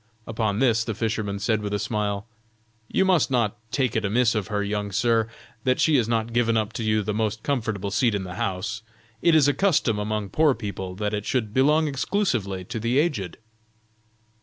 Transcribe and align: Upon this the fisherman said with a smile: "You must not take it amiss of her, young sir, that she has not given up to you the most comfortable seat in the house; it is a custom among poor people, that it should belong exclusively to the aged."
Upon 0.25 0.57
this 0.57 0.83
the 0.83 0.95
fisherman 0.95 1.37
said 1.37 1.61
with 1.61 1.75
a 1.75 1.77
smile: 1.77 2.25
"You 2.87 3.05
must 3.05 3.29
not 3.29 3.55
take 3.71 3.95
it 3.95 4.03
amiss 4.03 4.33
of 4.33 4.47
her, 4.47 4.63
young 4.63 4.91
sir, 4.91 5.29
that 5.63 5.79
she 5.79 5.95
has 5.97 6.09
not 6.09 6.33
given 6.33 6.57
up 6.57 6.73
to 6.73 6.83
you 6.83 7.03
the 7.03 7.13
most 7.13 7.43
comfortable 7.43 7.91
seat 7.91 8.15
in 8.15 8.23
the 8.23 8.33
house; 8.33 8.81
it 9.21 9.35
is 9.35 9.47
a 9.47 9.53
custom 9.53 9.99
among 9.99 10.29
poor 10.29 10.55
people, 10.55 10.95
that 10.95 11.13
it 11.13 11.27
should 11.27 11.53
belong 11.53 11.87
exclusively 11.87 12.65
to 12.65 12.79
the 12.79 12.97
aged." 12.97 13.37